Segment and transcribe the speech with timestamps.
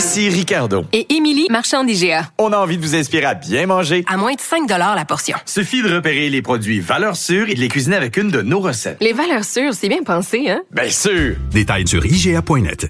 [0.00, 0.86] Ici Ricardo.
[0.94, 2.30] Et Émilie, marchand d'IGA.
[2.38, 4.02] On a envie de vous inspirer à bien manger.
[4.08, 5.36] À moins de 5 la portion.
[5.44, 8.60] Suffit de repérer les produits valeurs sûres et de les cuisiner avec une de nos
[8.60, 8.96] recettes.
[9.02, 10.62] Les valeurs sûres, c'est bien pensé, hein?
[10.70, 11.36] Bien sûr!
[11.50, 12.88] Détails sur IGA.net.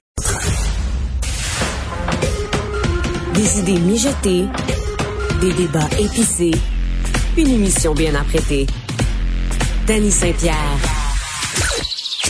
[3.34, 4.44] Des idées mijotées,
[5.40, 6.52] des débats épicés,
[7.36, 8.68] une émission bien apprêtée.
[9.84, 10.54] Danny Saint-Pierre.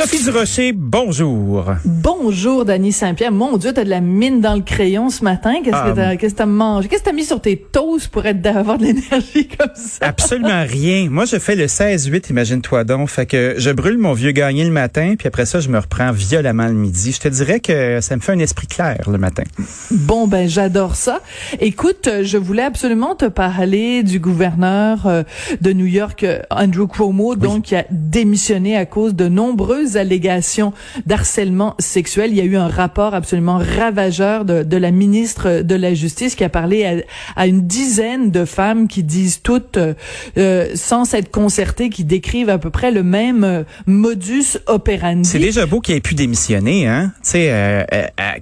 [0.01, 1.75] Sophie Durocher, bonjour.
[1.85, 3.33] Bonjour, Dany Saint-Pierre.
[3.33, 5.57] Mon Dieu, t'as de la mine dans le crayon ce matin.
[5.63, 6.89] Qu'est-ce que t'as, qu'est-ce que t'as mangé?
[6.89, 10.07] Qu'est-ce que t'as mis sur tes toasts pour être, avoir de l'énergie comme ça?
[10.07, 11.11] Absolument rien.
[11.11, 13.11] Moi, je fais le 16-8, imagine-toi donc.
[13.11, 16.13] Fait que je brûle mon vieux gagné le matin, puis après ça, je me reprends
[16.13, 17.13] violemment le midi.
[17.13, 19.43] Je te dirais que ça me fait un esprit clair le matin.
[19.91, 21.21] Bon, ben, j'adore ça.
[21.61, 25.25] Écoute, je voulais absolument te parler du gouverneur euh,
[25.61, 30.73] de New York, euh, Andrew Cuomo, donc, qui a démissionné à cause de nombreuses allégations
[31.07, 32.31] d'harcèlement sexuel.
[32.31, 36.35] Il y a eu un rapport absolument ravageur de, de la ministre de la Justice
[36.35, 37.05] qui a parlé
[37.37, 39.95] à, une dizaine de femmes qui disent toutes, euh,
[40.39, 45.29] euh, sans s'être concertées, qui décrivent à peu près le même euh, modus operandi.
[45.29, 47.13] C'est déjà beau qu'il ait pu démissionner, hein?
[47.23, 47.87] Tu sais,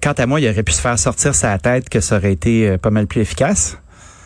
[0.03, 2.77] quant à moi, il aurait pu se faire sortir sa tête que ça aurait été
[2.79, 3.79] pas mal plus efficace.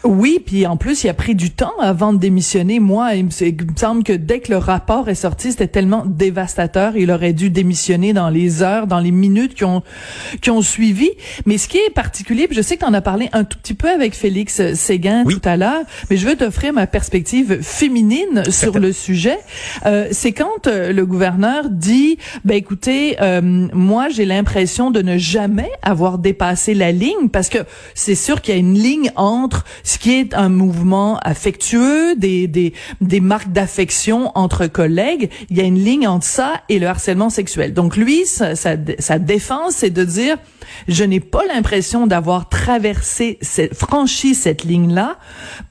[0.04, 2.80] Oui, puis en plus, il a pris du temps avant de démissionner.
[2.80, 3.30] Moi, il me,
[3.76, 6.96] semble que dès que le rapport est sorti, c'était tellement dévastateur.
[6.96, 9.82] Il aurait dû démissionner dans les heures, dans les minutes qui ont
[10.40, 11.10] qui ont suivi.
[11.46, 13.74] Mais ce qui est particulier, je sais que tu en as parlé un tout petit
[13.74, 18.78] peu avec Félix Séguin tout à l'heure, mais je veux t'offrir ma perspective féminine sur
[18.78, 19.38] le sujet.
[19.86, 23.40] Euh, c'est quand euh, le gouverneur dit, ben écoutez, euh,
[23.72, 27.58] moi j'ai l'impression de ne jamais avoir dépassé la ligne parce que
[27.94, 32.46] c'est sûr qu'il y a une ligne entre ce qui est un mouvement affectueux, des,
[32.46, 32.72] des,
[33.02, 35.28] des marques d'affection entre collègues.
[35.50, 37.74] Il y a une ligne entre ça et le harcèlement sexuel.
[37.74, 40.38] Donc lui, sa, sa, sa défense, c'est de dire,
[40.88, 45.18] je n'ai pas l'impression d'avoir traversé, cette, franchi cette ligne-là.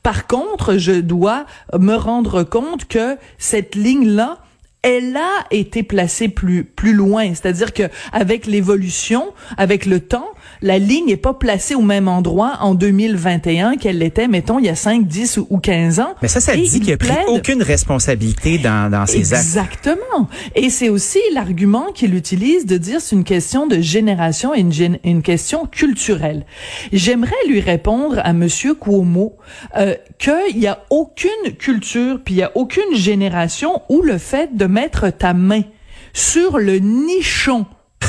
[0.03, 1.47] Par contre, je dois
[1.79, 4.37] me rendre compte que cette ligne-là,
[4.83, 10.29] elle a été placée plus plus loin, c'est-à-dire que avec l'évolution, avec le temps,
[10.61, 14.69] la ligne n'est pas placée au même endroit en 2021 qu'elle l'était, mettons, il y
[14.69, 16.13] a 5, 10 ou 15 ans.
[16.21, 19.43] Mais ça, ça dit qu'il a pris aucune responsabilité dans, dans ses actes.
[19.43, 20.27] Exactement.
[20.55, 24.99] Et c'est aussi l'argument qu'il utilise de dire c'est une question de génération et une,
[25.03, 26.45] une question culturelle.
[26.93, 29.37] J'aimerais lui répondre à Monsieur Cuomo
[29.77, 34.55] euh, qu'il n'y a aucune culture, puis il n'y a aucune génération où le fait
[34.55, 35.63] de mettre ta main
[36.13, 37.65] sur le nichon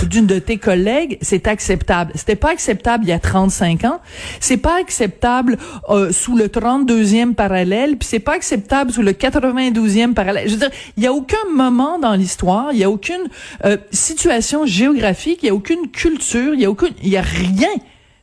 [0.07, 2.13] d'une de tes collègues, c'est acceptable.
[2.15, 4.01] C'était pas acceptable il y a 35 ans.
[4.41, 5.59] C'est pas acceptable
[5.89, 10.49] euh, sous le 32e parallèle, puis c'est pas acceptable sous le 92e parallèle.
[10.49, 13.29] Je veux dire, il y a aucun moment dans l'histoire, il y a aucune
[13.65, 17.23] euh, situation géographique, il y a aucune culture, il y a aucune il y a
[17.23, 17.69] rien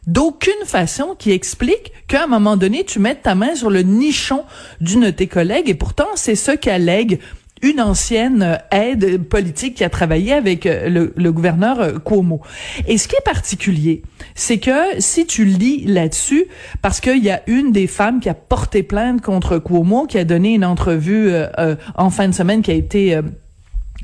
[0.08, 4.44] d'aucune façon qui explique qu'à un moment donné, tu mettes ta main sur le nichon
[4.82, 7.20] d'une de tes collègues et pourtant, c'est ce qu'allègue
[7.62, 12.42] une ancienne aide politique qui a travaillé avec euh, le, gouverneur euh, Cuomo.
[12.88, 14.04] Et ce qui est particulier,
[14.36, 16.46] c'est que si tu lis là-dessus,
[16.82, 20.24] parce qu'il y a une des femmes qui a porté plainte contre Cuomo, qui a
[20.24, 23.20] donné une entrevue euh, en fin de semaine qui a été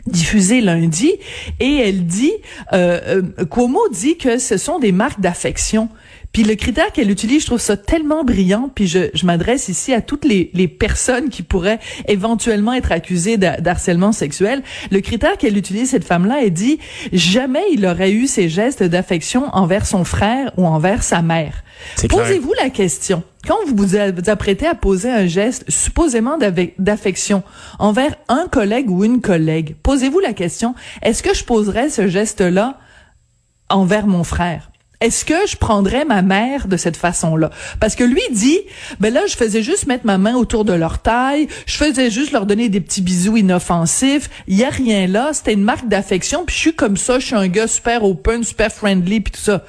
[0.08, 1.14] diffusée lundi,
[1.60, 2.34] et elle dit,
[3.50, 5.90] Cuomo dit que ce sont des marques d'affection.
[6.36, 8.70] Puis le critère qu'elle utilise, je trouve ça tellement brillant.
[8.76, 11.80] Puis je, je m'adresse ici à toutes les, les personnes qui pourraient
[12.10, 14.62] éventuellement être accusées d'harcèlement sexuel.
[14.92, 16.80] Le critère qu'elle utilise, cette femme-là, elle dit
[17.14, 21.64] jamais il aurait eu ces gestes d'affection envers son frère ou envers sa mère.
[22.10, 23.24] Posez-vous la question.
[23.48, 26.38] Quand vous vous apprêtez à poser un geste supposément
[26.78, 27.44] d'affection
[27.80, 32.78] envers un collègue ou une collègue, posez-vous la question, est-ce que je poserais ce geste-là
[33.70, 34.70] envers mon frère?
[35.02, 37.50] Est-ce que je prendrais ma mère de cette façon-là?
[37.80, 38.60] Parce que lui dit,
[39.00, 42.32] ben là, je faisais juste mettre ma main autour de leur taille, je faisais juste
[42.32, 46.46] leur donner des petits bisous inoffensifs, il y a rien là, c'était une marque d'affection,
[46.46, 49.42] puis je suis comme ça, je suis un gars super open, super friendly, puis tout
[49.42, 49.64] ça.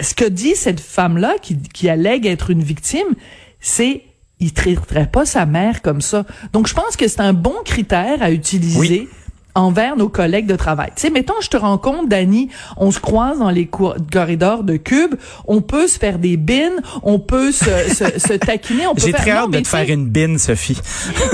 [0.00, 3.14] Ce que dit cette femme-là, qui, qui allègue être une victime,
[3.60, 4.04] c'est
[4.42, 6.24] il traiterait pas sa mère comme ça.
[6.52, 9.08] Donc, je pense que c'est un bon critère à utiliser
[9.54, 10.90] envers nos collègues de travail.
[10.96, 13.68] Tu sais, mettons, je te rencontre, Dani, on se croise dans les
[14.10, 15.14] corridors de Cube,
[15.46, 19.12] on peut se faire des bines, on peut se, se, se taquiner, on peut J'ai
[19.12, 19.20] faire...
[19.20, 20.78] très Non, hâte de te faire une bine, Sophie.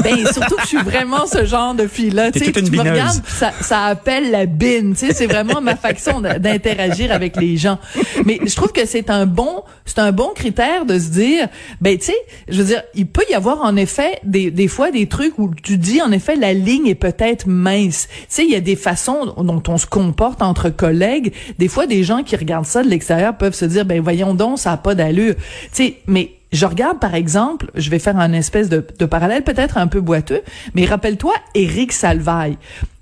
[0.03, 2.31] ben, surtout que je suis vraiment ce genre de fille-là.
[2.33, 4.95] T'es Tu sais, toute une tu me regardes, ça, ça appelle la bine.
[4.95, 7.79] Tu sais, c'est vraiment ma façon d'interagir avec les gens.
[8.25, 11.49] Mais je trouve que c'est un bon, c'est un bon critère de se dire,
[11.81, 12.17] ben, tu sais,
[12.49, 15.51] je veux dire, il peut y avoir en effet des, des fois des trucs où
[15.63, 18.08] tu dis, en effet, la ligne est peut-être mince.
[18.09, 21.33] Tu sais, il y a des façons dont on se comporte entre collègues.
[21.59, 24.59] Des fois, des gens qui regardent ça de l'extérieur peuvent se dire, ben, voyons donc,
[24.59, 25.35] ça a pas d'allure.
[25.35, 29.77] Tu sais, mais je regarde, par exemple, je vais faire un espèce de, parallèle peut-être
[29.77, 30.43] un peu boiteux,
[30.75, 32.57] mais rappelle-toi Éric Salvaille.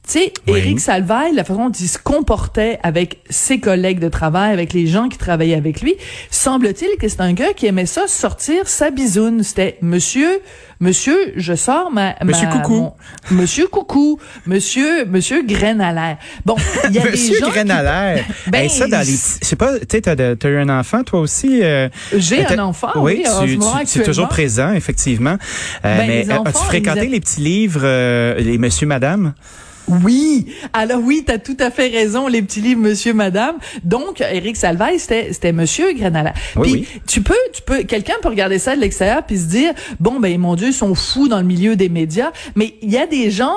[0.06, 0.58] Tu sais, Oui.
[0.60, 4.86] Éric Salvaille, la façon dont il se comportait avec ses collègues de travail, avec les
[4.86, 5.96] gens qui travaillaient avec lui,
[6.30, 9.42] semble-t-il que c'est un gars qui aimait ça sortir sa bisoune.
[9.42, 10.38] C'était monsieur,
[10.78, 12.74] monsieur, je sors ma, Monsieur ma- Coucou.
[12.76, 12.92] mon-
[13.32, 15.42] monsieur Coucou, monsieur, monsieur
[15.92, 16.18] l'air.
[16.44, 16.54] Bon,
[16.88, 18.24] il y a des Monsieur gens qui- Graine à l'air.
[18.46, 19.06] Ben, Hey, ça, dans les,
[19.42, 20.14] sais pas, tu sais, t'as,
[20.48, 21.64] eu un enfant, toi aussi.
[21.64, 25.36] euh, J'ai un enfant, oui, en tu, ce moment, tu- tu es toujours présent, effectivement.
[25.84, 28.86] Euh, Ben, mais les euh, enfants, as-tu fréquenté a- les petits livres, euh, les Monsieur,
[28.86, 29.34] Madame?
[29.88, 33.56] Oui, alors oui, t'as tout à fait raison, les petits livres Monsieur, Madame.
[33.84, 36.32] Donc, Éric Salvaille, c'était c'était Monsieur Granala.
[36.56, 37.00] Oui, puis oui.
[37.06, 40.38] tu peux, tu peux, quelqu'un peut regarder ça de l'extérieur puis se dire, bon ben
[40.38, 42.32] mon Dieu, ils sont fous dans le milieu des médias.
[42.54, 43.56] Mais il y a des gens.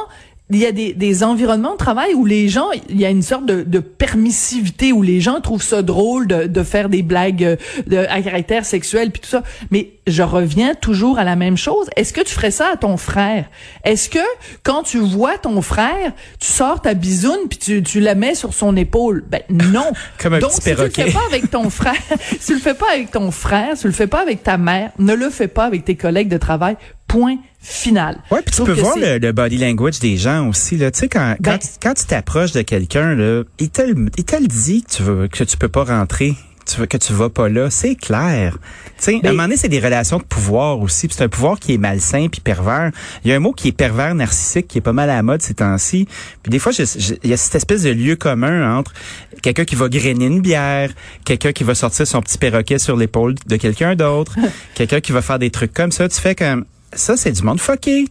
[0.52, 3.22] Il y a des, des environnements de travail où les gens, il y a une
[3.22, 7.44] sorte de, de permissivité où les gens trouvent ça drôle de, de faire des blagues
[7.44, 7.56] euh,
[7.88, 9.44] de, à caractère sexuel puis tout ça.
[9.72, 11.88] Mais je reviens toujours à la même chose.
[11.96, 13.46] Est-ce que tu ferais ça à ton frère?
[13.84, 14.20] Est-ce que
[14.64, 18.54] quand tu vois ton frère, tu sors ta bisoune puis tu, tu la mets sur
[18.54, 19.24] son épaule?
[19.30, 19.92] Ben non.
[20.18, 21.94] Comme un Donc petit si tu le fais pas avec ton frère,
[22.40, 24.58] si tu le fais pas avec ton frère, si tu le fais pas avec ta
[24.58, 26.76] mère, ne le fais pas avec tes collègues de travail.
[27.10, 28.20] Point final.
[28.32, 30.92] Ouais, puis tu peux voir le, le body language des gens aussi là.
[30.92, 33.82] Tu sais quand Ben- quand, quand tu t'approches de quelqu'un là, il te
[34.18, 36.36] il te le dit que tu veux que tu peux pas rentrer,
[36.66, 38.58] tu veux que tu vas pas là, c'est clair.
[38.98, 41.28] Tu sais, à Ben- un moment donné, c'est des relations de pouvoir aussi, c'est un
[41.30, 42.92] pouvoir qui est malsain puis pervers.
[43.26, 45.24] Il y a un mot qui est pervers narcissique qui est pas mal à la
[45.24, 46.08] mode ces temps-ci.
[46.44, 48.94] Puis des fois, il y a cette espèce de lieu commun entre
[49.42, 50.92] quelqu'un qui va grainer une bière,
[51.26, 54.36] quelqu'un qui va sortir son petit perroquet sur l'épaule de quelqu'un d'autre,
[54.76, 56.08] quelqu'un qui va faire des trucs comme ça.
[56.08, 58.06] Tu fais comme ça, c'est du monde fucké.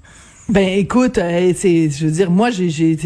[0.49, 2.97] Ben écoute, euh, c'est, je veux dire, moi j'ai, j'ai,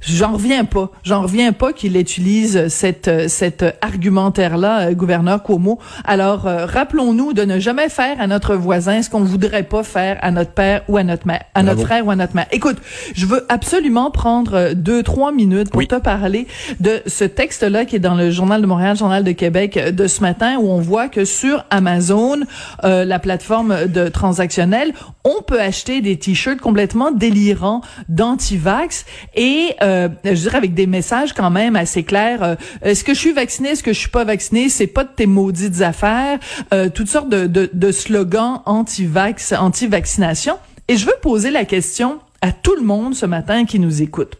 [0.00, 5.78] j'en reviens pas, j'en reviens pas qu'il utilise cette euh, cet argumentaire-là, euh, gouverneur Cuomo.
[6.04, 10.18] Alors euh, rappelons-nous de ne jamais faire à notre voisin ce qu'on voudrait pas faire
[10.22, 12.46] à notre père ou à notre mère, à notre frère ou à notre mère.
[12.52, 12.76] Écoute,
[13.14, 15.88] je veux absolument prendre euh, deux trois minutes pour Oui.
[15.88, 16.46] te parler
[16.80, 20.20] de ce texte-là qui est dans le journal de Montréal, journal de Québec de ce
[20.20, 22.40] matin où on voit que sur Amazon,
[22.84, 24.92] euh, la plateforme de transactionnel,
[25.24, 29.04] on peut acheter des t-shirts complètement délirants d'anti-vax
[29.34, 29.87] et euh,
[30.24, 32.42] je dirais avec des messages quand même assez clairs.
[32.42, 35.10] euh, est-ce que je suis vacciné, est-ce que je suis pas vacciné, c'est pas de
[35.14, 36.38] tes maudites affaires,
[36.72, 40.56] euh, toutes sortes de, de, de slogans anti-vax, anti-vaccination.
[40.88, 44.36] Et je veux poser la question à tout le monde ce matin qui nous écoute.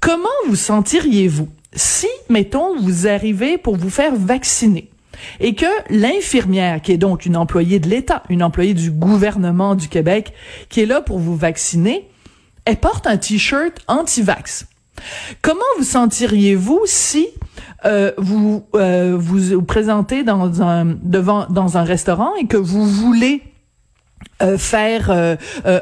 [0.00, 4.90] Comment vous sentiriez-vous si, mettons, vous arrivez pour vous faire vacciner
[5.38, 9.88] et que l'infirmière, qui est donc une employée de l'État, une employée du gouvernement du
[9.88, 10.32] Québec,
[10.68, 12.08] qui est là pour vous vacciner,
[12.64, 14.66] elle porte un t-shirt anti-vax?
[15.42, 17.28] Comment vous sentiriez-vous si
[17.84, 22.86] euh, vous, euh, vous vous présentez dans un devant dans un restaurant et que vous
[22.86, 23.42] voulez
[24.42, 25.36] euh, faire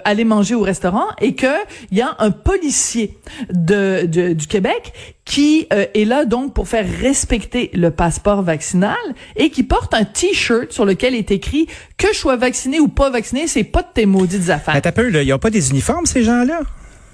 [0.04, 1.46] aller manger au restaurant et que
[1.90, 3.18] il y a un policier
[3.52, 4.92] de, du Québec
[5.24, 8.96] qui est là donc pour faire respecter le passeport vaccinal
[9.36, 13.10] et qui porte un t-shirt sur lequel est écrit que je sois vacciné ou pas
[13.10, 14.76] vacciné, c'est pas de tes maudites affaires.
[14.76, 16.60] Attends un peu, là, ils ont pas des uniformes, ces gens-là?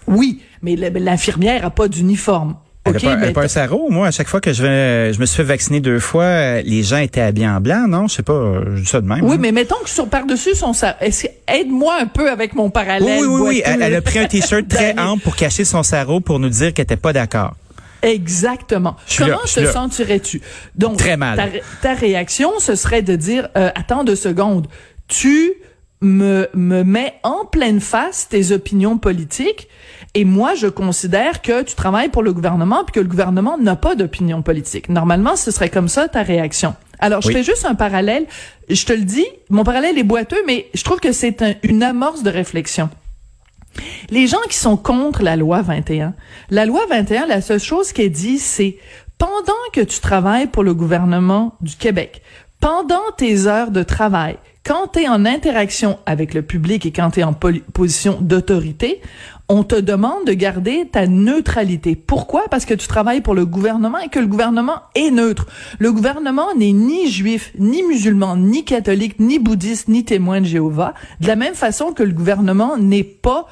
[0.06, 2.56] Oui, mais l'infirmière a pas d'uniforme.
[2.86, 3.88] Elle a OK, pas, ben, un sarreau.
[3.90, 6.82] Moi, à chaque fois que je vais, je me suis fait vacciner deux fois, les
[6.82, 8.08] gens étaient habillés en blanc, non?
[8.08, 9.24] Je sais pas, euh, je dis ça de même.
[9.24, 9.38] oui, hein.
[9.40, 10.72] mais mettons que sur par-dessus son
[11.48, 13.20] aide-moi un peu avec mon parallèle.
[13.22, 13.62] oui, oui, oui.
[13.64, 16.84] Elle, a pris un t-shirt très ample pour cacher son sarreau pour nous dire qu'elle
[16.84, 17.54] était pas d'accord.
[18.02, 18.96] Exactement.
[19.18, 19.72] Là, Comment là.
[19.72, 20.42] sentirais-tu?
[20.74, 21.38] Donc, Très mal.
[21.38, 21.46] Ta,
[21.80, 24.66] ta réaction, ce serait de dire, euh, attends deux secondes,
[25.08, 25.54] tu
[26.04, 29.68] me, me mets en pleine face tes opinions politiques
[30.14, 33.74] et moi, je considère que tu travailles pour le gouvernement puis que le gouvernement n'a
[33.74, 34.88] pas d'opinion politique.
[34.88, 36.74] Normalement, ce serait comme ça ta réaction.
[37.00, 37.34] Alors, je Oui.
[37.34, 38.26] fais juste un parallèle.
[38.70, 41.82] Je te le dis, mon parallèle est boiteux, mais je trouve que c'est un- une
[41.82, 42.88] amorce de réflexion.
[44.10, 46.14] Les gens qui sont contre la loi 21,
[46.50, 48.76] la loi 21, la seule chose qu'elle dit, c'est
[49.18, 52.22] pendant que tu travailles pour le gouvernement du Québec,
[52.60, 57.10] pendant tes heures de travail, quand tu es en interaction avec le public et quand
[57.10, 59.02] tu en position d'autorité,
[59.48, 61.96] on te demande de garder ta neutralité.
[61.96, 62.44] Pourquoi?
[62.50, 65.46] Parce que tu travailles pour le gouvernement et que le gouvernement est neutre.
[65.78, 70.94] Le gouvernement n'est ni juif, ni musulman, ni catholique, ni bouddhiste, ni témoin de Jéhovah.
[71.20, 73.46] De la même façon que le gouvernement n'est pas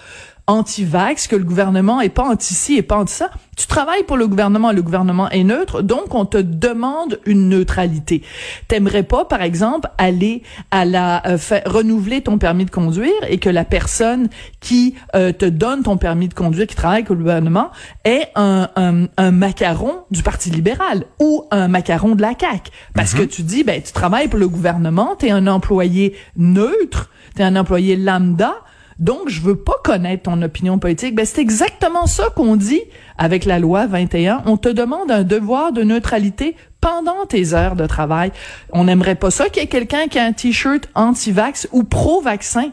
[0.52, 3.30] anti-vax, que le gouvernement est pas anti-ci et pas anti-ça.
[3.56, 8.22] Tu travailles pour le gouvernement, le gouvernement est neutre, donc on te demande une neutralité.
[8.68, 13.48] T'aimerais pas, par exemple, aller à la euh, renouveler ton permis de conduire et que
[13.48, 14.28] la personne
[14.60, 17.70] qui euh, te donne ton permis de conduire, qui travaille avec le gouvernement,
[18.04, 22.70] est un, un, macaron du Parti libéral ou un macaron de la CAQ.
[22.94, 23.28] Parce que mhm.
[23.28, 27.44] tu dis, ben, tu travailles pour le gouvernement, tu es un employé neutre, tu es
[27.44, 28.54] un employé lambda,
[29.02, 31.16] donc, je veux pas connaître ton opinion politique.
[31.16, 32.82] Ben, c'est exactement ça qu'on dit
[33.18, 34.42] avec la loi 21.
[34.46, 38.30] On te demande un devoir de neutralité pendant tes heures de travail.
[38.72, 42.70] On n'aimerait pas ça qu'il y ait quelqu'un qui a un t-shirt anti-vax ou pro-vaccin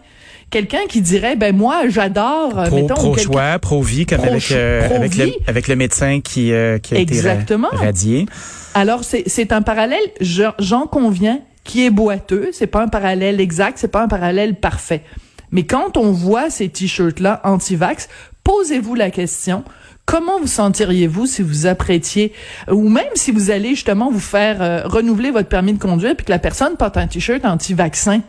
[0.51, 5.15] quelqu'un qui dirait ben moi j'adore pro, pro choix pro vie comme avec euh, avec,
[5.15, 7.69] le, avec le médecin qui euh, qui a Exactement.
[7.71, 8.25] été radié
[8.73, 13.77] alors c'est c'est un parallèle j'en conviens qui est boiteux c'est pas un parallèle exact
[13.77, 15.03] c'est pas un parallèle parfait
[15.51, 18.09] mais quand on voit ces t-shirts-là anti-vax,
[18.43, 19.63] posez-vous la question,
[20.05, 22.33] comment vous sentiriez-vous si vous apprêtiez,
[22.71, 26.25] ou même si vous allez justement vous faire euh, renouveler votre permis de conduire puis
[26.25, 28.21] que la personne porte un t-shirt anti-vaccin?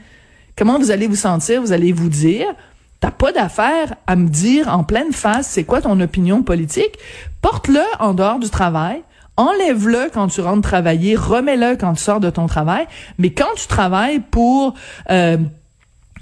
[0.57, 1.63] Comment vous allez vous sentir?
[1.63, 2.47] Vous allez vous dire,
[3.01, 6.99] t'as pas d'affaire à me dire en pleine face c'est quoi ton opinion politique?
[7.41, 9.03] Porte-le en dehors du travail.
[9.39, 12.87] Enlève-le quand tu rentres travailler, remets-le quand tu sors de ton travail,
[13.17, 14.75] mais quand tu travailles pour
[15.11, 15.39] euh,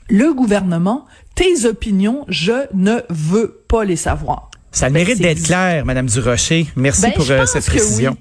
[0.08, 4.50] le gouvernement, tes opinions, je ne veux pas les savoir.
[4.72, 6.66] Ça ben, mérite d'être clair, Madame Durocher.
[6.76, 8.16] Merci ben, pour euh, cette précision.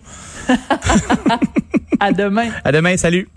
[2.00, 2.50] à demain.
[2.64, 3.28] À demain, salut.